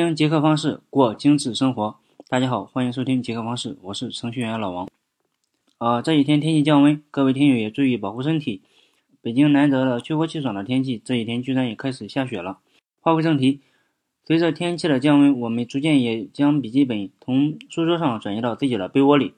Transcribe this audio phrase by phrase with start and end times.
[0.00, 1.98] 听极客方式过精致生活。
[2.26, 4.88] 大家好，欢迎收听极客方式，我是程序员老王。
[5.76, 8.62] 呃，这几天天气降温，各位听友也注意保护身体。
[9.20, 12.60] 北京难得的秋高气爽的天气，这几天居然也开始下雪了。
[13.00, 13.60] 话归正题，
[14.24, 19.34] 随着天气的降温，我们逐渐也将笔记本从书桌上转移到自己的被窝里。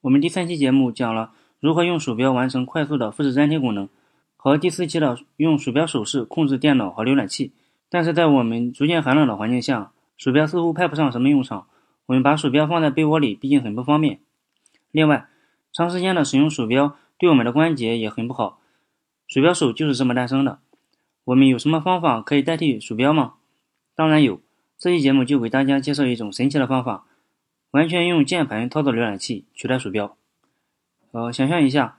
[0.00, 3.88] 我们第三期节目讲了如何用鼠标完成快速的复制粘贴功能，
[4.36, 7.52] 和第四期的用鼠标手势控制电脑和浏览器。
[7.96, 11.66] 但是在我们逐渐寒冷的环境下，鼠标似乎派不上什么用场。
[12.04, 14.20] 我们把鼠标放在被窝里，毕竟很不方便。
[14.90, 15.28] 另外，
[15.72, 18.60] 长时间的使用鼠标对我们的关节也很不好。
[19.26, 20.58] 鼠标手就是这么诞生的。
[21.24, 23.36] 我们有什么方法可以代替鼠标吗？
[23.94, 24.42] 当然有。
[24.76, 27.06] 这期节目就给大家介绍一种神奇的方法，
[27.70, 30.14] 完全用键盘操作浏览器取代鼠标。
[31.12, 31.96] 呃，想象一下，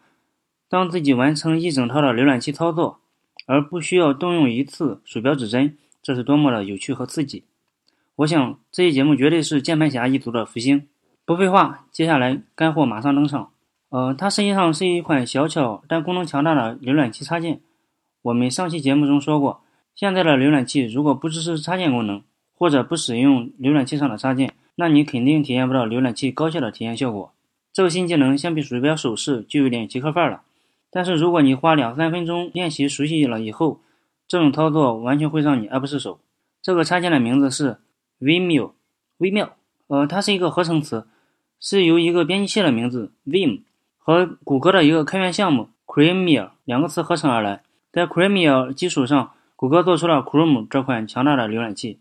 [0.69, 2.99] 当自己完成一整套的浏览器操作。
[3.49, 7.43] 而不需要动用一次鼠标指针，这是多么的有趣和刺激！
[8.15, 10.87] 我想这期节目绝对是键盘侠一族的福星。
[11.25, 13.49] 不废话，接下来干货马上登场。
[13.89, 17.59] 呃，它实际上是一款小巧但功能强大的浏览器插件。
[18.21, 19.59] 我们上期节目中说过，
[19.95, 22.23] 现在的浏览器如果不支持插件功能，
[22.57, 27.33] 或者不使用浏览器上的插件，那你肯定体验不到浏览器高效的体验效果。
[27.73, 30.43] 这个新技能相比鼠标手势就有点极客范了。
[30.89, 33.81] 但是如果你花两三分钟练习熟悉了以后，
[34.27, 36.19] 这种操作完全会让你爱不释手。
[36.61, 37.77] 这个插件的名字是
[38.19, 38.71] Vimeo，
[39.19, 39.55] 微妙，
[39.87, 41.05] 呃，它是一个合成词，
[41.59, 43.61] 是由一个编辑器的名字 Vim
[43.97, 47.63] 和谷歌的一个开源项目 Chromium 两个词合成而来。
[47.91, 51.97] 在 Chromium 基础上，谷歌做出了 Chrome 这款强大的浏览器。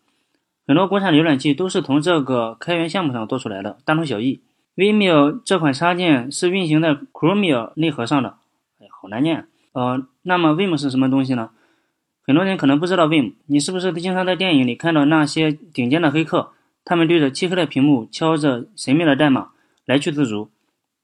[0.66, 4.40] 很多国产浏览器都是从这个开源项目上做出来的，大同小异。
[4.74, 8.36] Vimeo 这款插件是运行在 Chromium 内核上的。
[8.80, 11.50] 哎好难念，呃，那么 Vim 是什么东西呢？
[12.26, 16.50] 很多人可能不知道 Vim，你是不是经常在电影里看到那些顶尖的黑客，
[16.84, 19.50] 他们对着漆黑的屏幕敲着神秘的代码，
[19.84, 20.50] 来去自如。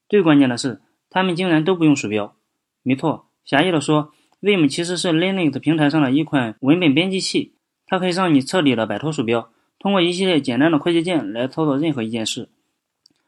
[0.09, 2.35] 最关键的是，他们竟然都不用鼠标。
[2.83, 7.55] 没错，狭义的说，Vim 其实是 Linux 平台上的一款文本编辑器，
[7.87, 9.49] 它可以让你彻底的摆脱鼠标，
[9.79, 12.49] 通过一系列简单的快捷键来操作任何一件事。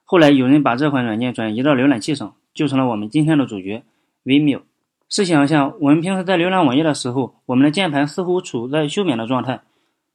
[0.02, 3.84] 后来有人把这款软件转移到浏览器上，就成了我们今天的主角。
[4.24, 4.62] 微妙。
[5.08, 9.62] 试想一下，我们平时在浏览网页的时候，我们的键盘似乎处在休眠的状态，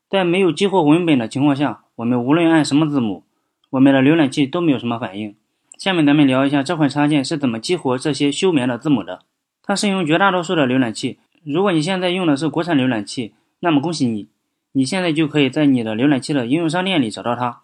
[0.09, 3.23] 在没有激活文本的情况下，我们无论按什么字母，
[3.69, 5.35] 我们的浏览器都没有什么反应。
[5.77, 9.21] 下面咱们聊一下这款插件是怎么激活这些休眠的字母的。
[9.63, 11.19] 它适用绝大多数的浏览器。
[11.45, 14.27] 如果你现在用的是国产浏览器，那么恭喜你，
[14.73, 17.61] 你现在就可以在你的浏览器的应用商店里找到它，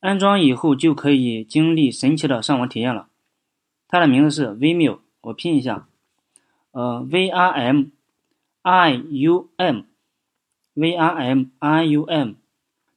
[0.00, 3.06] 安装以后就可以经历神奇的上网体验了。
[3.88, 4.98] 它的名字是微妙。
[5.22, 5.86] 我拼一下，
[6.76, 7.84] 呃，V R M
[8.60, 12.32] I U M，V R M I U M，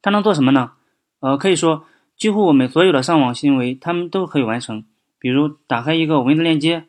[0.01, 0.73] 它能做什么呢？
[1.21, 1.85] 呃，可以说
[2.17, 4.83] 几乎我们所有的上网行为，它们都可以完成。
[5.17, 6.87] 比如打开一个文字链接、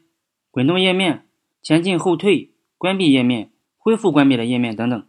[0.50, 1.26] 滚动页面、
[1.62, 5.00] 前进后退、关闭页面、恢复关闭的页面等等。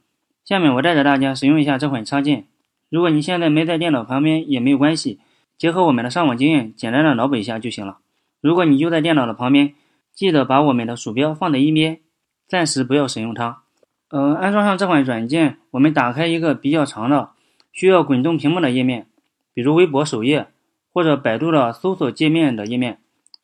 [0.46, 2.46] 下面我带着大家使用一下这款插件。
[2.92, 5.20] 如果你现在没在电脑旁边也没有关系，
[5.58, 7.98] 结合我们的上网经验，简单的脑补一下就行了。
[8.40, 9.74] 如果你就在电脑的旁边。
[10.14, 12.00] 记得把我们的鼠标放在一边，
[12.48, 13.64] 暂时不要使用它。
[14.10, 17.30] 呃，安装上这款软件，我们打开一个比较长的、
[17.72, 19.08] 需要滚动屏幕的页面，
[19.54, 20.48] 比如微博首页
[20.92, 23.00] 或者百度的搜索界面的页面，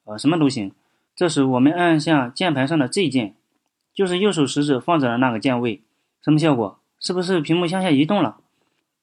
[0.06, 0.72] 呃，什么都行。
[1.16, 3.36] 这时我们按下键盘上的 Z 键，
[3.94, 5.82] 就是右手食指放着的那个键位，
[6.22, 6.80] 什么效果？
[7.00, 8.38] 是不是屏幕向下移动了？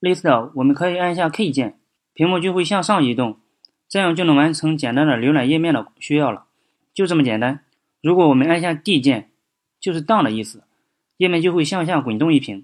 [0.01, 1.79] 类似的，我们可以按下 K 键，
[2.13, 3.39] 屏幕就会向上移动，
[3.89, 6.45] 这样就能完成简单的浏览页面的需要了。
[6.95, 7.61] 就这么简单。
[8.01, 9.31] 如果我们按下 D 键，
[9.81, 10.63] 就是 down 的意思，
[11.17, 12.63] 页面就会向下滚动一屏；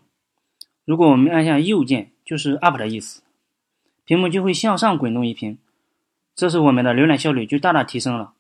[0.85, 3.23] 如果我们按下右键，就是 up 的意思，
[4.05, 5.59] 屏幕就会向上滚动一屏。
[6.35, 8.33] 这时我们的浏览效率就大大提升了。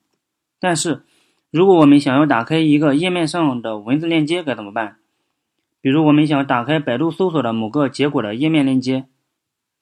[0.58, 1.03] 但是，
[1.50, 4.98] 如果我们想要打开一个页面上的文字链接该怎么办？
[5.80, 9.06] 比如我们想打开百度搜索的某个结果的页面链接，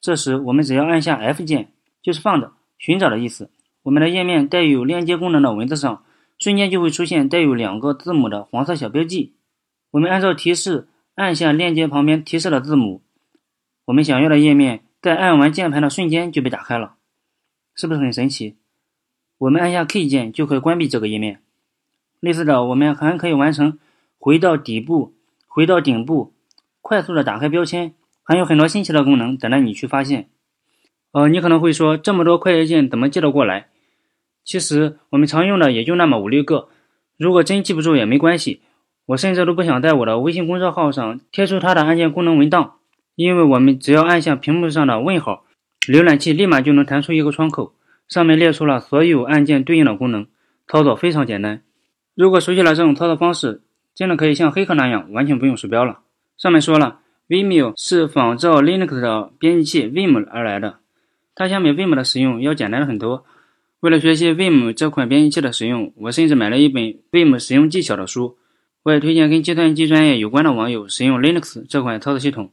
[0.00, 3.50] 这时我们只要按下 F 键，就是 find 寻找的意思。
[3.88, 6.04] 我们的页面带有链接功能的文字上，
[6.38, 9.32] 瞬间就会出现带有两个字母的黄色小标记。
[9.92, 13.00] 我们按照提示按下链接旁边提示的字母，
[13.86, 16.96] 我们想要的页面在按完键盘的瞬间就被打开了，
[17.74, 18.56] 是不是很神奇？
[19.38, 21.40] 我们按下 K 键就可以关闭这个页面。
[22.20, 23.78] 类似的，我们还可以完成
[24.18, 25.14] 回到底部、
[25.46, 26.34] 回到顶部，
[26.82, 30.28] 快速的打开标签，还有很多新奇的功能等着你去发现。
[31.12, 33.68] 呃，你可能会说，这么多快捷键怎么记得过来？
[34.48, 36.68] 其实我们常用的也就那么五六个，
[37.18, 38.62] 如果真记不住也没关系。
[39.04, 42.76] 我甚至都不想在我的微信公众号上贴出它的按键功能文档，
[43.14, 45.44] 因为我们只要按下屏幕上的问号，
[45.86, 47.74] 浏览器立马就能弹出一个窗口，
[48.08, 50.26] 上面列出了所有按键对应的功能，
[50.66, 51.60] 操作非常简单。
[52.14, 53.60] 如果熟悉了这种操作方式，
[53.94, 55.98] 真的可以像黑客那样完全不用鼠标了。
[56.38, 60.78] 上面说了，Vimeo 是仿照 Linux 的编辑器 Vim 而来的，
[61.34, 63.26] 它相比 Vim 的使用要简单很多。
[63.80, 68.36] 为了学习 Vim 这款编辑器的使用，我甚至买了一本 Vim 使用技巧的书。
[68.82, 72.50] 我也推荐跟计算机专业有关的网友使用 Linux 这款操作系统，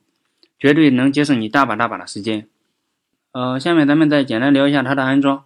[0.59, 2.47] 绝对能节省你大把大把的时间。
[3.31, 5.43] 呃，下面咱们再简单聊一下它的安装。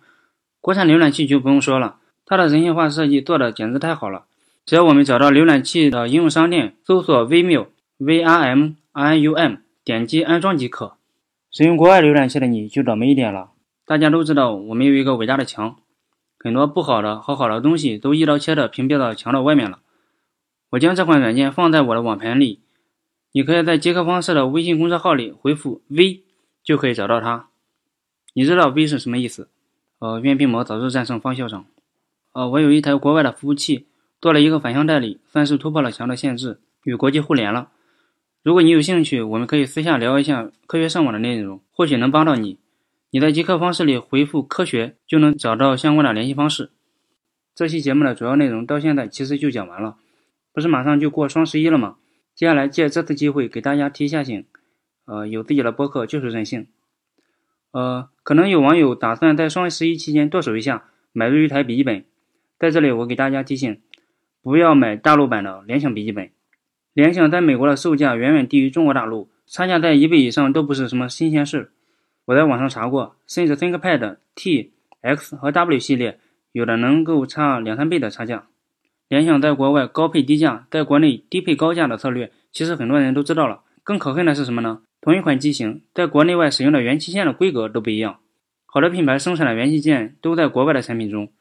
[0.59, 4.25] 国产浏览器就不用说了，它的人性化设计做的简直太好了。
[4.65, 7.67] 只要我们找到浏览器的应用商店，搜索 Vimeo
[7.97, 10.97] V R M I U M，点击安装即可。
[11.51, 13.51] 使用国外浏览器的你就倒霉一点了。
[13.89, 15.77] 大家都知道，我们有一个伟大的墙，
[16.37, 19.79] 很多不好的和好的东西都一刀切的屏蔽到墙的外面了。
[20.69, 22.59] 我将这款软件放在我的网盘里，
[23.31, 26.21] 你可以在杰克方式的微信公众号里回复 V，
[26.63, 27.47] 就可以找到它。
[28.35, 29.49] 你知道 V 是什么意思？
[29.97, 31.65] 呃，愿病魔早日战胜方校长。
[32.33, 33.87] 呃，我有一台国外的服务器，
[34.21, 37.69] 做了一个反向代理，算是突破了墙的限制，与国际互联了。
[38.43, 42.59] 如果你有兴趣，我们可以私下聊一下科学上网的内容，或许能帮到你。
[43.11, 46.71] 你在极客方式里回复“科学”，就能找到相关的联系方式。
[47.55, 49.97] 这期节目的主要内容到现在其实就讲完了，
[50.53, 51.97] 不是马上就过双十一了吗？
[52.35, 54.45] 接下来借这次机会给大家提一下醒，
[55.05, 56.67] 呃，有自己的博客就是任性。
[57.71, 62.05] 呃，可能有网友打算在双十一期间剁手一下，买入一台笔记本。
[62.59, 63.81] 在这里我给大家提醒，
[64.43, 66.29] 不要买大陆版的联想笔记本。
[66.93, 71.71] 联想在美国的售价远远低于中国大陆，差价在一倍以上都不是什么新鲜事。
[72.29, 74.71] 我在网上查过，甚至 ThinkPad T、
[75.01, 76.19] X 和 W 系列
[76.51, 78.45] 有的能够差两三倍的差价。
[79.07, 83.61] 联想在国外高配低价，在国内低配高价的策略，其实很多人都知道了。
[83.83, 84.81] 更可恨的是什么呢？
[85.01, 88.19] 同一款机型，在国内外使用的元器件的规格都不一样。
[88.67, 91.31] 好的品牌生产的元器件都在国外的产品中，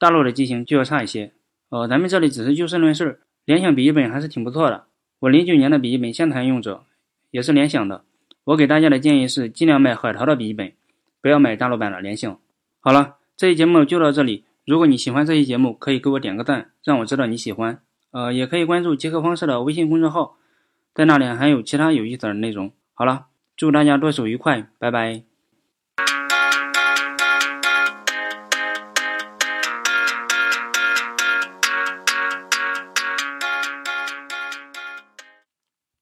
[0.00, 1.32] 大陆的机型就要差一些。
[1.68, 4.86] 呃，咱们这里只是就事论事，联想笔记本还是挺不错的。
[5.20, 6.82] 我零九年的笔记本现在还用者，
[7.30, 8.02] 也是联想的。
[8.44, 10.72] 我给大家的建议是，尽量买海淘的笔记本，
[11.22, 12.38] 不要买大陆版的联想。
[12.80, 14.44] 好了，这期节目就到这里。
[14.66, 17.80] 如果你喜欢这期节目，可以给我点个赞，让我知道你喜欢。
[18.10, 20.36] 呃，也可以关注杰克方式的微信公众号，
[20.94, 22.70] 在那里还有其他有意思的内容。
[22.92, 23.26] 好了，
[23.56, 25.33] 祝大家剁手愉快，拜拜。